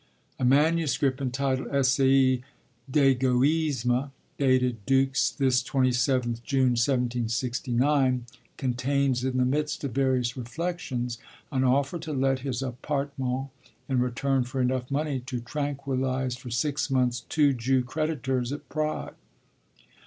A 0.39 0.43
manuscript 0.43 1.21
entitled 1.21 1.67
Essai 1.67 2.41
d'Égoïsme, 2.89 4.09
dated, 4.39 4.83
'Dux, 4.87 5.29
this 5.37 5.61
27th 5.61 6.41
June, 6.41 6.71
1769,' 6.73 8.23
contains, 8.57 9.23
in 9.23 9.37
the 9.37 9.45
midst 9.45 9.83
of 9.83 9.91
various 9.91 10.35
reflections, 10.35 11.19
an 11.51 11.63
offer 11.63 11.99
to 11.99 12.13
let 12.13 12.39
his 12.39 12.63
appartement 12.63 13.49
in 13.87 13.99
return 13.99 14.43
for 14.43 14.59
enough 14.59 14.89
money 14.89 15.19
to 15.19 15.39
'tranquillise 15.39 16.35
for 16.35 16.49
six 16.49 16.89
months 16.89 17.19
two 17.29 17.53
Jew 17.53 17.83
creditors 17.83 18.51
at 18.51 18.67
Prague.' 18.69 19.13